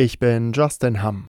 [0.00, 1.26] Ich bin Justin Hamm.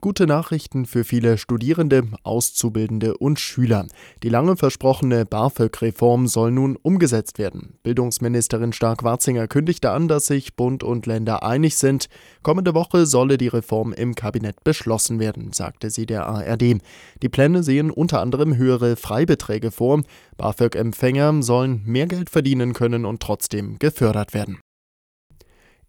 [0.00, 3.86] Gute Nachrichten für viele Studierende, Auszubildende und Schüler.
[4.24, 7.78] Die lange versprochene BAföG-Reform soll nun umgesetzt werden.
[7.84, 12.08] Bildungsministerin Stark-Warzinger kündigte an, dass sich Bund und Länder einig sind.
[12.42, 16.80] Kommende Woche solle die Reform im Kabinett beschlossen werden, sagte sie der ARD.
[17.22, 20.02] Die Pläne sehen unter anderem höhere Freibeträge vor.
[20.36, 24.58] BAföG-Empfänger sollen mehr Geld verdienen können und trotzdem gefördert werden.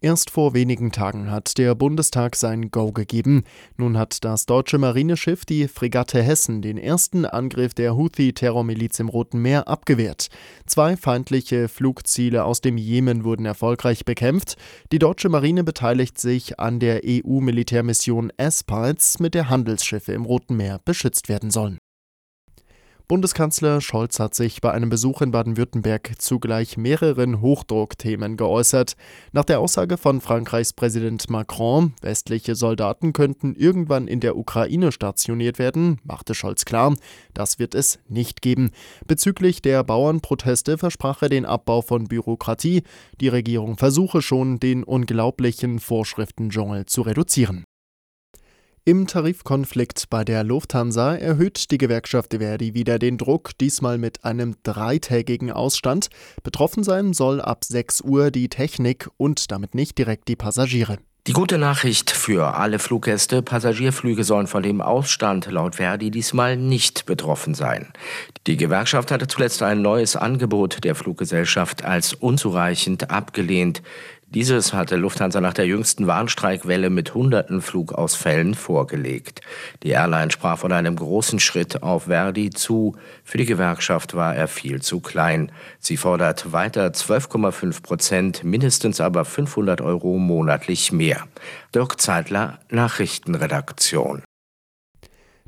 [0.00, 3.42] Erst vor wenigen Tagen hat der Bundestag sein Go gegeben.
[3.76, 9.42] Nun hat das deutsche Marineschiff die Fregatte Hessen den ersten Angriff der Houthi-Terrormiliz im Roten
[9.42, 10.28] Meer abgewehrt.
[10.66, 14.54] Zwei feindliche Flugziele aus dem Jemen wurden erfolgreich bekämpft.
[14.92, 20.80] Die deutsche Marine beteiligt sich an der EU-Militärmission Aspides, mit der Handelsschiffe im Roten Meer
[20.84, 21.78] beschützt werden sollen.
[23.08, 28.96] Bundeskanzler Scholz hat sich bei einem Besuch in Baden-Württemberg zugleich mehreren Hochdruckthemen geäußert.
[29.32, 35.58] Nach der Aussage von Frankreichs Präsident Macron, westliche Soldaten könnten irgendwann in der Ukraine stationiert
[35.58, 36.96] werden, machte Scholz klar,
[37.32, 38.72] das wird es nicht geben.
[39.06, 42.82] Bezüglich der Bauernproteste versprach er den Abbau von Bürokratie.
[43.22, 47.64] Die Regierung versuche schon, den unglaublichen Vorschriftendschungel zu reduzieren.
[48.84, 54.56] Im Tarifkonflikt bei der Lufthansa erhöht die Gewerkschaft Verdi wieder den Druck, diesmal mit einem
[54.62, 56.08] dreitägigen Ausstand.
[56.42, 60.98] Betroffen sein soll ab 6 Uhr die Technik und damit nicht direkt die Passagiere.
[61.28, 67.04] Die gute Nachricht für alle Fluggäste, Passagierflüge sollen von dem Ausstand laut Verdi diesmal nicht
[67.04, 67.92] betroffen sein.
[68.46, 73.82] Die Gewerkschaft hatte zuletzt ein neues Angebot der Fluggesellschaft als unzureichend abgelehnt.
[74.30, 79.40] Dieses hatte Lufthansa nach der jüngsten Warnstreikwelle mit hunderten Flugausfällen vorgelegt.
[79.82, 82.94] Die Airline sprach von einem großen Schritt auf Verdi zu.
[83.24, 85.50] Für die Gewerkschaft war er viel zu klein.
[85.78, 91.26] Sie fordert weiter 12,5 Prozent, mindestens aber 500 Euro monatlich mehr.
[91.74, 94.22] Dirk Zeitler, Nachrichtenredaktion.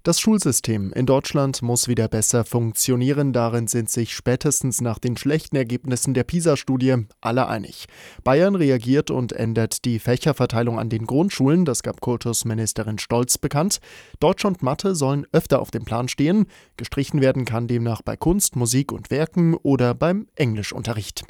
[0.03, 3.35] Das Schulsystem in Deutschland muss wieder besser funktionieren.
[3.35, 7.85] Darin sind sich spätestens nach den schlechten Ergebnissen der PISA-Studie alle einig.
[8.25, 11.67] Bayern reagiert und ändert die Fächerverteilung an den Grundschulen.
[11.67, 13.81] Das gab Kultusministerin Stolz bekannt.
[14.21, 16.47] Deutsch und Mathe sollen öfter auf dem Plan stehen.
[16.79, 21.19] Gestrichen werden kann demnach bei Kunst, Musik und Werken oder beim Englischunterricht.